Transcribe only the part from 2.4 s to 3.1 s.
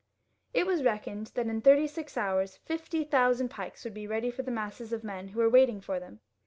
fifty